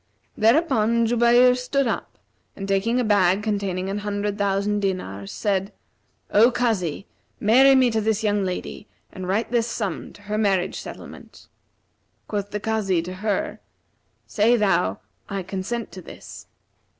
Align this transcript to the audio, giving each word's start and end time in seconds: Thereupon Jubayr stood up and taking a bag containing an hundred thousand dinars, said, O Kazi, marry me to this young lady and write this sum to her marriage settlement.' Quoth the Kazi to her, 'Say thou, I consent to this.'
Thereupon 0.35 1.05
Jubayr 1.05 1.53
stood 1.55 1.85
up 1.85 2.17
and 2.55 2.67
taking 2.67 2.99
a 2.99 3.03
bag 3.03 3.43
containing 3.43 3.87
an 3.87 3.99
hundred 3.99 4.35
thousand 4.35 4.79
dinars, 4.79 5.31
said, 5.31 5.71
O 6.31 6.49
Kazi, 6.49 7.05
marry 7.39 7.75
me 7.75 7.91
to 7.91 8.01
this 8.01 8.23
young 8.23 8.43
lady 8.43 8.87
and 9.11 9.27
write 9.27 9.51
this 9.51 9.67
sum 9.67 10.11
to 10.13 10.23
her 10.23 10.39
marriage 10.39 10.79
settlement.' 10.79 11.47
Quoth 12.27 12.49
the 12.49 12.59
Kazi 12.59 13.03
to 13.03 13.13
her, 13.13 13.59
'Say 14.25 14.57
thou, 14.57 14.97
I 15.29 15.43
consent 15.43 15.91
to 15.91 16.01
this.' 16.01 16.47